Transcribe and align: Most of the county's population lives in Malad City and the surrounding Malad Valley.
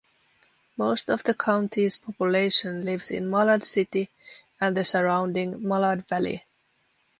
Most 0.77 1.11
of 1.11 1.23
the 1.23 1.35
county's 1.35 1.95
population 1.95 2.83
lives 2.85 3.11
in 3.11 3.29
Malad 3.29 3.63
City 3.63 4.09
and 4.59 4.75
the 4.75 4.83
surrounding 4.83 5.59
Malad 5.59 6.07
Valley. 6.07 6.43